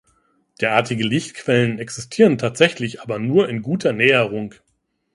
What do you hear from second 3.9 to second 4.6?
Näherung.